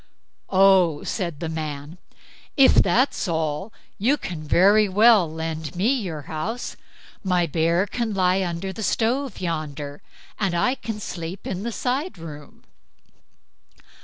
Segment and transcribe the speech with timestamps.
[0.49, 1.99] "Oh?" said the man,
[2.57, 6.75] "if that's all, you can very well lend me your house;
[7.23, 10.01] my bear can lie under the stove yonder,
[10.39, 12.63] and I can sleep in the side room."